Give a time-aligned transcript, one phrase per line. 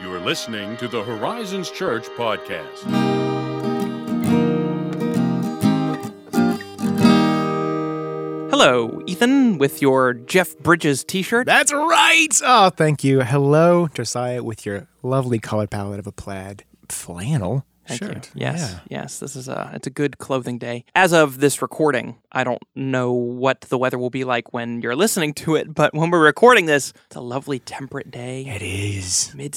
[0.00, 2.82] You are listening to the Horizons Church podcast.
[8.50, 11.46] Hello, Ethan, with your Jeff Bridges t shirt.
[11.46, 12.28] That's right.
[12.42, 13.20] Oh, thank you.
[13.20, 18.20] Hello, Josiah, with your lovely color palette of a plaid flannel Thank you.
[18.34, 19.00] Yes, Yeah.
[19.02, 20.84] yes, this is a it's a good clothing day.
[20.94, 24.96] As of this recording, I don't know what the weather will be like when you're
[24.96, 29.32] listening to it, but when we're recording this, it's a lovely temperate day, It is.
[29.34, 29.54] mid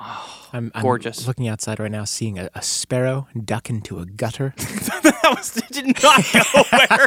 [0.00, 0.36] 60s.
[0.52, 1.28] I'm, I'm Gorgeous.
[1.28, 4.52] looking outside right now, seeing a, a sparrow duck into a gutter.
[4.58, 6.40] that was did not go
[6.72, 7.06] where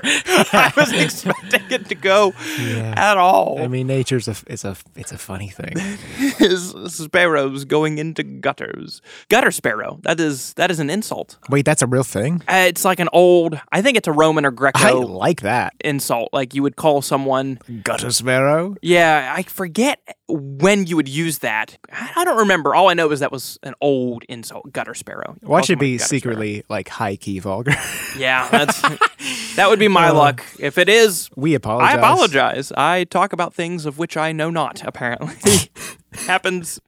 [0.54, 2.94] I was expecting it to go Yeah.
[2.96, 3.62] at all.
[3.62, 5.74] I mean, nature's a it's a it's a funny thing.
[6.40, 9.02] is sparrows going into gutters.
[9.28, 10.00] Gutter sparrow.
[10.04, 11.38] That is that is an insult.
[11.50, 12.42] Wait, that's a real thing.
[12.48, 13.60] Uh, it's like an old.
[13.74, 14.80] I think it's a Roman or Greco.
[14.80, 15.74] I like that.
[15.84, 16.30] insult.
[16.32, 17.60] Like you would call someone.
[17.84, 18.76] Gutter sparrow.
[18.82, 20.00] Yeah, I forget
[20.34, 21.78] when you would use that.
[21.92, 22.74] I don't remember.
[22.74, 24.72] All I know is that was an old insult.
[24.74, 25.36] Gutter sparrow.
[25.42, 26.20] You Why should be gutter sparrow.
[26.20, 27.74] secretly like high key vulgar?
[28.18, 28.82] Yeah, that's
[29.56, 30.44] that would be my luck.
[30.60, 31.94] If it is, we apologize.
[31.96, 32.72] I apologize.
[32.76, 34.82] I talk about things of which I know not.
[34.86, 35.70] Apparently,
[36.14, 36.80] happens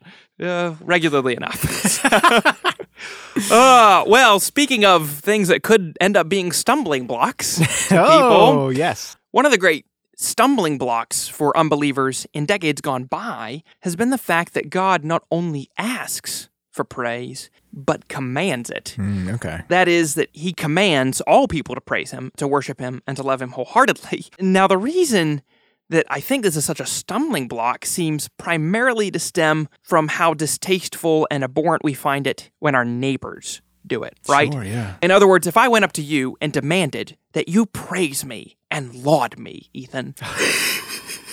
[0.41, 2.03] uh, regularly enough.
[3.51, 9.17] uh, well, speaking of things that could end up being stumbling blocks, Oh yes.
[9.31, 9.85] one of the great
[10.17, 15.23] stumbling blocks for unbelievers in decades gone by has been the fact that God not
[15.31, 18.95] only asks for praise, but commands it.
[18.97, 19.61] Mm, okay.
[19.69, 23.23] That is, that he commands all people to praise him, to worship him, and to
[23.23, 24.25] love him wholeheartedly.
[24.39, 25.41] Now, the reason
[25.89, 30.33] that I think this is such a stumbling block seems primarily to stem from how
[30.33, 34.51] distasteful and abhorrent we find it when our neighbors do it, right?
[34.51, 34.95] Sure, yeah.
[35.01, 38.57] In other words, if I went up to you and demanded that you praise me
[38.75, 40.15] and laud me, Ethan,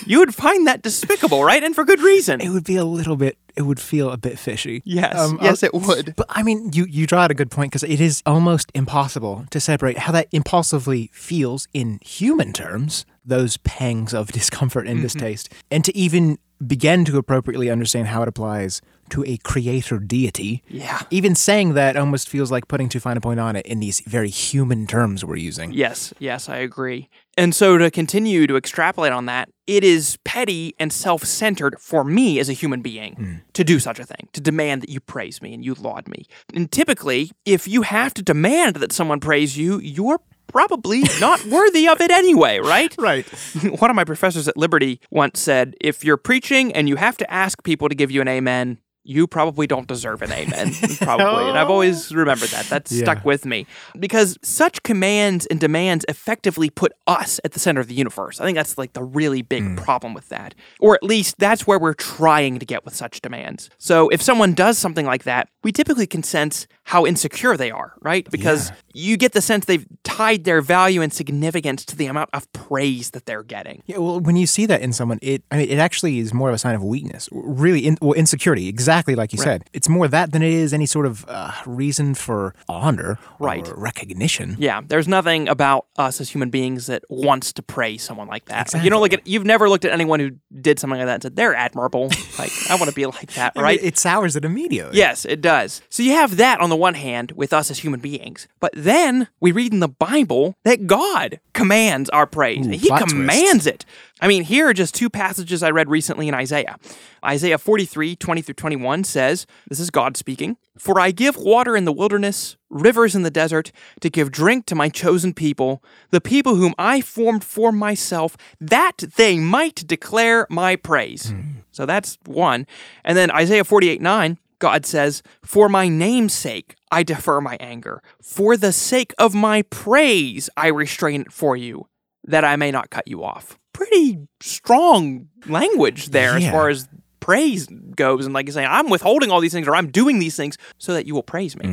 [0.05, 1.63] you would find that despicable, right?
[1.63, 2.41] And for good reason.
[2.41, 3.37] It would be a little bit.
[3.55, 4.81] It would feel a bit fishy.
[4.83, 6.15] Yes, Um, yes, it would.
[6.15, 9.45] But I mean, you, you draw out a good point because it is almost impossible
[9.51, 14.91] to separate how that impulsively feels in human terms, those pangs of discomfort Mm-hmm.
[14.93, 19.99] and distaste, and to even begin to appropriately understand how it applies to a creator
[19.99, 20.63] deity.
[20.67, 21.01] Yeah.
[21.11, 23.99] Even saying that almost feels like putting too fine a point on it in these
[24.01, 25.71] very human terms we're using.
[25.71, 27.09] Yes, yes, I agree.
[27.37, 32.03] And so to continue to extrapolate on that, it is petty and self centered for
[32.03, 33.35] me as a human being hmm.
[33.53, 36.25] to do such a thing, to demand that you praise me and you laud me.
[36.53, 41.87] And typically, if you have to demand that someone praise you, you're probably not worthy
[41.87, 42.93] of it anyway, right?
[42.97, 43.25] Right.
[43.79, 47.33] One of my professors at Liberty once said if you're preaching and you have to
[47.33, 50.73] ask people to give you an amen, you probably don't deserve an amen.
[51.01, 51.49] probably.
[51.49, 52.65] And I've always remembered that.
[52.65, 53.67] That's stuck with me.
[53.99, 58.39] Because such commands and demands effectively put us at the center of the universe.
[58.39, 59.77] I think that's like the really big mm.
[59.77, 60.55] problem with that.
[60.79, 63.69] Or at least that's where we're trying to get with such demands.
[63.77, 67.93] So if someone does something like that, we typically can sense how insecure they are,
[68.01, 68.29] right?
[68.29, 72.51] Because you get the sense they've tied their value and significance to the amount of
[72.53, 73.83] praise that they're getting.
[73.85, 76.49] Yeah, well, when you see that in someone, it I mean, it actually is more
[76.49, 77.29] of a sign of weakness.
[77.31, 78.67] Really, in, well, insecurity.
[78.67, 79.63] Exactly like you said.
[79.73, 83.67] It's more that than it is any sort of uh, reason for honor Right.
[83.67, 84.55] or recognition.
[84.59, 88.73] Yeah, there's nothing about us as human beings that wants to praise someone like that.
[88.73, 91.13] Like, you don't look at you've never looked at anyone who did something like that
[91.15, 92.09] and said they're admirable.
[92.39, 93.79] like I want to be like that, I mean, right?
[93.83, 94.97] it sours it immediately.
[94.97, 95.81] Yes, it does.
[95.89, 98.47] So you have that on the one hand with us as human beings.
[98.59, 102.65] But then we read in the Bible that God commands our praise.
[102.67, 103.15] Ooh, he plot twist.
[103.15, 103.85] commands it.
[104.23, 106.77] I mean, here are just two passages I read recently in Isaiah.
[107.25, 111.83] Isaiah 43, 20 through 21 says, This is God speaking, For I give water in
[111.83, 116.55] the wilderness, rivers in the desert, to give drink to my chosen people, the people
[116.55, 121.31] whom I formed for myself, that they might declare my praise.
[121.31, 121.41] Hmm.
[121.71, 122.65] So that's one.
[123.03, 128.01] And then Isaiah 48, 9, God says, For my name's sake, I defer my anger.
[128.21, 131.89] For the sake of my praise, I restrain it for you,
[132.23, 133.59] that I may not cut you off.
[133.73, 136.87] Pretty strong language there as far as
[137.19, 138.25] praise goes.
[138.25, 140.93] And like you're saying, I'm withholding all these things or I'm doing these things so
[140.93, 141.65] that you will praise me.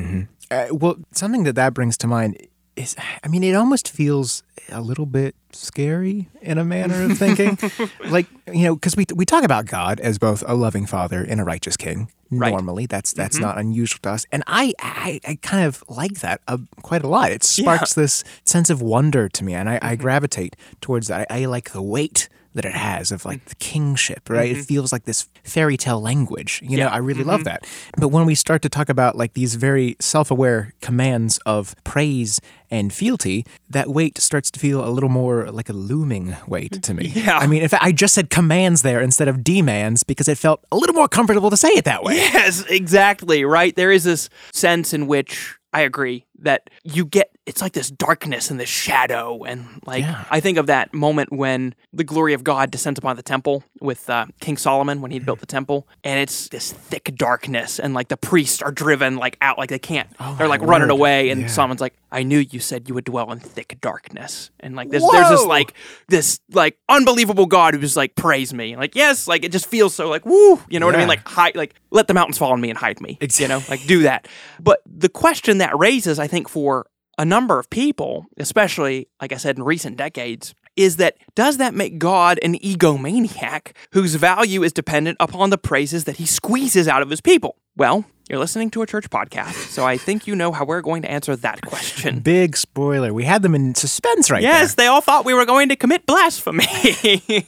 [0.51, 2.37] Uh, well, something that that brings to mind
[2.77, 7.59] is, I mean, it almost feels a little bit scary in a manner of thinking.
[8.11, 11.41] like, you know, because we, we talk about God as both a loving father and
[11.41, 12.11] a righteous king.
[12.31, 12.50] Right.
[12.50, 16.41] Normally, that's that's not unusual to us, and I I, I kind of like that
[16.47, 17.32] uh, quite a lot.
[17.32, 21.27] It sparks this sense of wonder to me, and I, I gravitate towards that.
[21.29, 23.49] I, I like the weight that it has of like mm.
[23.49, 24.50] the kingship, right?
[24.50, 24.62] It mm-hmm.
[24.62, 26.61] feels like this fairy tale language.
[26.64, 27.44] You know, I really love mm-hmm.
[27.44, 27.67] that.
[27.97, 32.41] But when we start to talk about like these very self aware commands of praise
[32.70, 36.94] and fealty, that weight starts to feel a little more like a looming weight to
[36.94, 37.12] me.
[37.20, 37.37] Yeah.
[37.37, 40.64] I mean, in fact, I just said commands there instead of demands because it felt
[40.73, 42.14] a little more comfortable to say it that way.
[42.14, 43.76] Yes, exactly, right?
[43.76, 48.49] There is this sense in which I agree that you get it's like this darkness
[48.51, 49.43] and this shadow.
[49.43, 50.25] And like Yeah.
[50.31, 54.09] I think of that moment when the glory of God descends upon the temple with
[54.09, 55.89] uh, King Solomon when he built the temple.
[56.05, 59.79] And it's this thick darkness and like the priests are driven like out like they
[59.81, 60.09] can't
[60.39, 60.95] they're like running word.
[60.95, 61.31] away.
[61.31, 61.47] And Yeah.
[61.49, 64.51] Solomon's like I knew you said you would dwell in thick darkness.
[64.61, 65.75] And like this there's this like
[66.09, 68.77] this like unbelievable God who's like praise me.
[68.77, 71.09] Like yes like it just feels so like woo you know what I mean?
[71.09, 73.61] Like hide like let the mountains fall on me and hide me you know?
[73.71, 74.27] Like do that.
[74.61, 76.87] But the question that raises i think for
[77.19, 81.75] a number of people especially like i said in recent decades is that does that
[81.75, 87.03] make god an egomaniac whose value is dependent upon the praises that he squeezes out
[87.03, 90.53] of his people well you're listening to a church podcast so i think you know
[90.53, 93.12] how we're going to answer that question Big spoiler.
[93.12, 96.06] We had them in suspense right Yes, they all thought we were going to commit
[96.06, 96.65] blasphemy.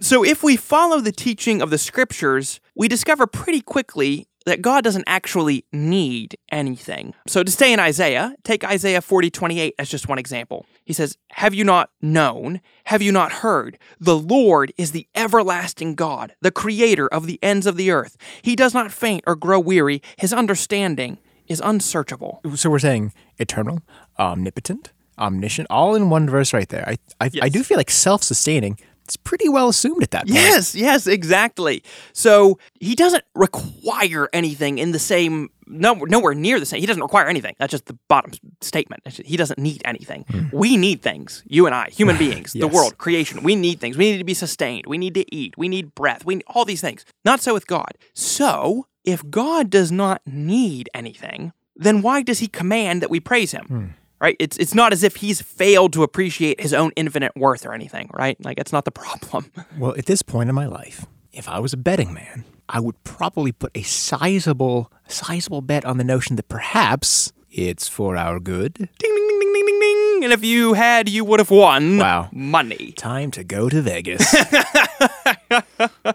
[0.00, 4.84] so, if we follow the teaching of the scriptures, we discover pretty quickly that God
[4.84, 7.14] doesn't actually need anything.
[7.26, 10.66] So, to stay in Isaiah, take Isaiah 40 28 as just one example.
[10.84, 12.60] He says, Have you not known?
[12.84, 13.78] Have you not heard?
[13.98, 18.16] The Lord is the everlasting God, the creator of the ends of the earth.
[18.42, 22.40] He does not faint or grow weary, his understanding is unsearchable.
[22.54, 23.80] So we're saying eternal,
[24.18, 26.88] omnipotent, omniscient, all in one verse right there.
[26.88, 28.78] I I, I do feel like self sustaining.
[29.04, 30.34] It's pretty well assumed at that point.
[30.34, 31.82] Yes, yes, exactly.
[32.12, 36.80] So he doesn't require anything in the same, no, nowhere near the same.
[36.80, 37.54] He doesn't require anything.
[37.58, 39.06] That's just the bottom statement.
[39.24, 40.24] He doesn't need anything.
[40.30, 40.44] Hmm.
[40.52, 41.42] We need things.
[41.46, 43.42] You and I, human beings, the world, creation.
[43.42, 43.98] We need things.
[43.98, 44.86] We need to be sustained.
[44.86, 45.56] We need to eat.
[45.58, 46.24] We need breath.
[46.24, 47.04] We need all these things.
[47.24, 47.98] Not so with God.
[48.14, 53.52] So if God does not need anything, then why does he command that we praise
[53.52, 53.66] him?
[53.66, 53.86] Hmm.
[54.24, 54.36] Right?
[54.40, 58.08] It's it's not as if he's failed to appreciate his own infinite worth or anything,
[58.14, 58.42] right?
[58.42, 59.52] Like it's not the problem.
[59.76, 62.96] Well, at this point in my life, if I was a betting man, I would
[63.04, 68.72] probably put a sizable, sizable bet on the notion that perhaps it's for our good.
[68.72, 70.24] ding ding ding ding ding ding ding.
[70.24, 72.30] And if you had, you would have won Wow.
[72.32, 72.92] money.
[72.96, 74.24] Time to go to Vegas.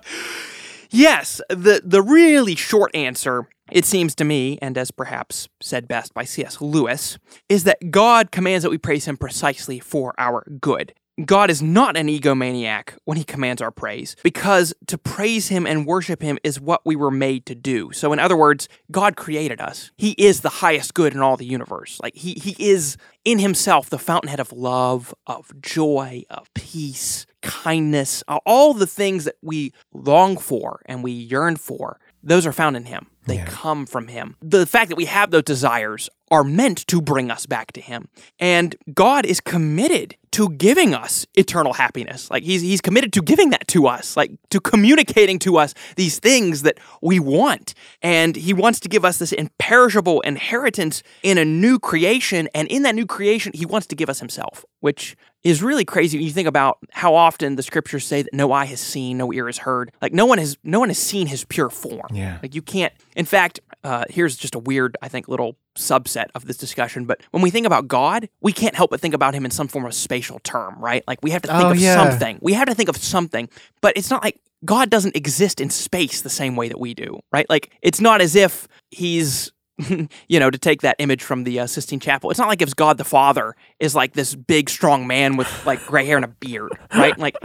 [0.92, 6.14] Yes, the the really short answer, it seems to me, and as perhaps said best
[6.14, 6.62] by C.S.
[6.62, 7.18] Lewis,
[7.48, 10.94] is that God commands that we praise him precisely for our good.
[11.26, 15.86] God is not an egomaniac when he commands our praise, because to praise him and
[15.86, 17.92] worship him is what we were made to do.
[17.92, 19.92] So, in other words, God created us.
[19.98, 22.00] He is the highest good in all the universe.
[22.02, 22.96] Like, he, he is
[23.26, 29.36] in himself the fountainhead of love, of joy, of peace, kindness, all the things that
[29.42, 32.00] we long for and we yearn for.
[32.24, 33.08] Those are found in him.
[33.30, 34.36] They come from him.
[34.42, 38.08] The fact that we have those desires are meant to bring us back to him.
[38.40, 42.30] And God is committed to giving us eternal happiness.
[42.30, 46.20] Like he's he's committed to giving that to us, like to communicating to us these
[46.20, 47.74] things that we want.
[48.02, 52.84] And he wants to give us this imperishable inheritance in a new creation and in
[52.84, 56.34] that new creation he wants to give us himself, which is really crazy when you
[56.34, 59.60] think about how often the scriptures say that no eye has seen, no ear has
[59.60, 59.92] heard.
[60.02, 62.08] Like no one has no one has seen his pure form.
[62.12, 62.40] Yeah.
[62.42, 62.94] Like you can't.
[63.16, 67.06] In fact, uh, here's just a weird, I think, little subset of this discussion.
[67.06, 69.68] But when we think about God, we can't help but think about him in some
[69.68, 71.04] form of spatial term, right?
[71.08, 71.96] Like we have to think Oh, of yeah.
[71.96, 72.40] something.
[72.42, 73.50] We have to think of something.
[73.82, 77.20] But it's not like God doesn't exist in space the same way that we do,
[77.32, 77.50] right?
[77.50, 79.52] Like it's not as if he's
[80.28, 82.76] you know, to take that image from the uh, Sistine Chapel, it's not like if
[82.76, 86.28] God the Father is like this big, strong man with like gray hair and a
[86.28, 87.18] beard, right?
[87.18, 87.38] Like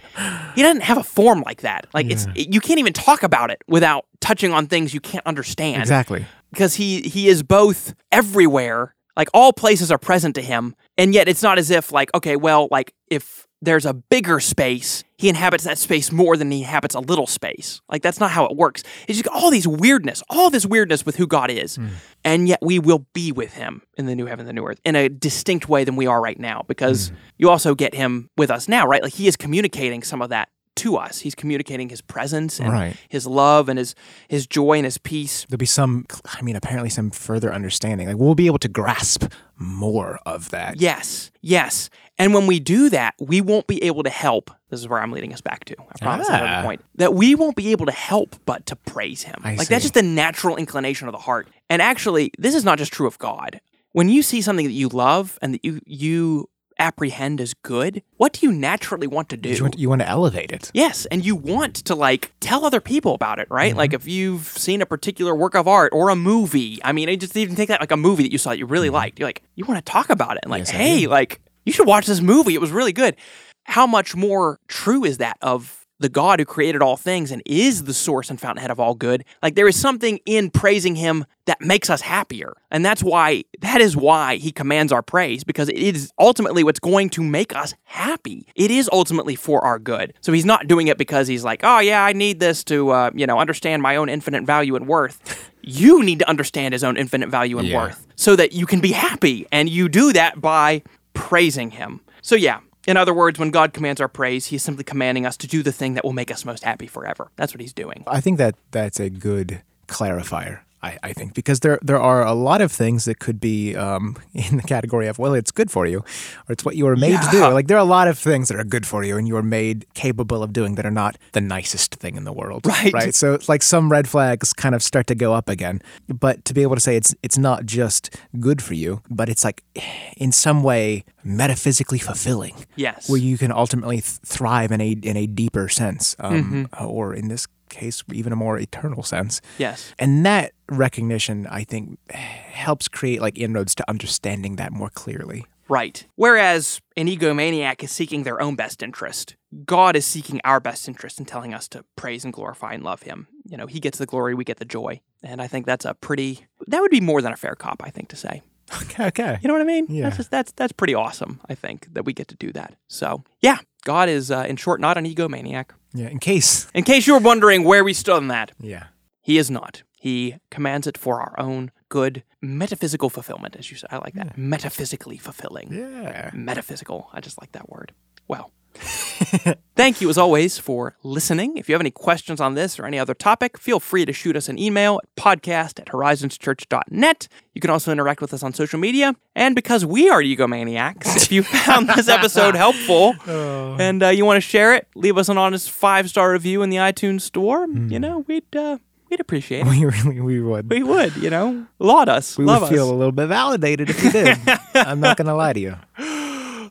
[0.57, 1.87] he doesn't have a form like that.
[1.95, 5.81] Like it's you can't even talk about it without touching on things you can't understand
[5.83, 6.27] exactly.
[6.51, 11.29] because he he is both everywhere like all places are present to him and yet
[11.29, 15.65] it's not as if like okay well like if there's a bigger space he inhabits
[15.65, 17.81] that space more than he inhabits a little space.
[17.89, 18.83] Like that's not how it works.
[19.09, 21.89] It's just all these weirdness all this weirdness with who god is hmm.
[22.25, 24.97] and yet we will be with him in the new heaven the new earth in
[24.97, 27.15] a distinct way than we are right now because hmm.
[27.39, 29.03] you also get him with us now right?
[29.03, 32.97] Like he is communicating some of that to us he's communicating his presence and Right.
[33.09, 33.95] his love and his
[34.29, 38.07] his joy and his peace There'll be some, I mean, apparently some further understanding.
[38.09, 39.25] Like we'll be able to grasp
[39.57, 40.81] more of that.
[40.81, 41.91] Yes, yes.
[42.19, 44.51] And when we do that, we won't be able to help.
[44.71, 45.75] This is where I'm leading us back to.
[45.81, 46.37] I promise Ah.
[46.43, 46.81] another point.
[46.97, 49.37] That we won't be able to help but to praise him.
[49.45, 51.49] I like that's just the natural inclination of the heart.
[51.69, 53.61] And actually, this is not just true of God.
[53.93, 58.33] When you see something that you love and that you you apprehend as good, what
[58.33, 59.51] do you naturally want to do?
[59.51, 60.71] You want, you want to elevate it.
[60.75, 63.71] Yes, and you want to like tell other people about it, right?
[63.71, 63.79] Mm-hmm.
[63.79, 67.17] Like if you've seen a particular work of art or a movie, I mean, I
[67.17, 68.95] just even take that like a movie that you saw that you really mm-hmm.
[68.95, 69.19] liked.
[69.19, 71.87] You're like, you want to talk about it and like, Yes, hey, like you should
[71.87, 72.55] watch this movie.
[72.55, 73.17] It was really good.
[73.65, 77.85] How much more true is that of the God who created all things and is
[77.85, 79.25] the source and fountainhead of all good?
[79.43, 82.55] Like there is something in praising him that makes us happier.
[82.71, 86.81] And that's why that is why he commands our praise because it is ultimately what's
[86.81, 88.47] going to make us happy.
[88.57, 90.15] It is ultimately for our good.
[90.21, 93.11] So he's not doing it because he's like, "Oh yeah, I need this to uh,
[93.15, 96.97] you know, understand my own infinite value and worth." you need to understand his own
[96.97, 97.77] infinite value and Yeah.
[97.79, 100.83] worth so that you can be happy and you do that by
[101.15, 102.01] praising him.
[102.23, 105.47] So yeah, in other words, when God commands our praise, he's simply commanding us to
[105.47, 107.31] do the thing that will make us most happy forever.
[107.37, 108.05] That's what he's doing.
[108.07, 110.61] I think that that's a good clarifier.
[110.85, 114.17] I, I think because there there are a lot of things that could be um,
[114.35, 115.99] in the category of well it's good for you
[116.47, 118.49] or it's what you were made to do like there are a lot of things
[118.49, 121.17] that are good for you and you are made capable of doing that are not
[121.33, 122.93] the nicest thing in the world Right.
[122.93, 126.45] right so it's like some red flags kind of start to go up again but
[126.45, 128.03] to be able to say it's it's not just
[128.39, 129.63] good for you but it's like
[130.17, 133.09] in some way metaphysically fulfilling Yes.
[133.09, 136.85] where you can ultimately th- thrive in a in a deeper sense, um, Mm-hmm.
[136.87, 139.41] or in this case, even a more eternal sense.
[139.59, 139.95] Yes.
[139.99, 145.47] And that recognition, I think, helps create like inroads to understanding that more clearly.
[145.69, 146.07] Right.
[146.17, 151.19] Whereas an egomaniac is seeking their own best interest, God is seeking our best interest
[151.19, 153.29] and telling us to praise and glorify and love Him.
[153.45, 155.01] You know, He gets the glory, we get the joy.
[155.23, 157.91] And I think that's a pretty, that would be more than a fair cop, I
[157.91, 158.43] think, to say.
[158.83, 159.39] Okay, okay.
[159.43, 159.87] You know what I mean?
[159.89, 160.05] Yeah.
[160.05, 162.75] That's, just, that's, that's pretty awesome, I think, that we get to do that.
[162.89, 165.67] So, yeah, God is, uh, in short, not an egomaniac.
[165.93, 166.09] Yeah.
[166.09, 166.67] In case.
[166.75, 168.85] In case you were wondering where we stood on that, Yeah.
[169.21, 169.83] He is not.
[169.99, 173.89] He commands it for our own good metaphysical fulfillment, as you said.
[173.91, 174.37] I like that.
[174.37, 175.73] Metaphysically fulfilling.
[175.73, 176.31] Yeah.
[176.35, 177.09] Metaphysical.
[177.15, 177.93] I just like that word.
[178.29, 178.51] Well,
[179.77, 181.57] thank you as always for listening.
[181.57, 184.37] If you have any questions on this or any other topic, feel free to shoot
[184.37, 187.29] us an email at podcast at horizonschurch.net.
[187.55, 189.15] You can also interact with us on social media.
[189.35, 194.37] And because we are egomaniacs, if you found this episode helpful and uh, you want
[194.37, 197.67] to share it, leave us an honest five star review in the iTunes store.
[197.69, 198.79] You know, we'd uh,
[199.11, 199.71] we'd appreciate it.
[199.71, 200.71] We really we would.
[200.71, 204.03] We would, you know, laud us, we love would feel a little bit validated if
[204.03, 204.39] you did.
[204.75, 205.77] I'm not gonna lie to you.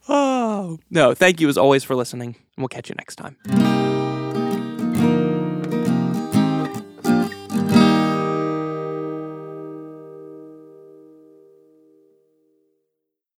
[0.10, 1.14] Oh no!
[1.14, 3.93] Thank you as always for listening, and we'll catch you next time.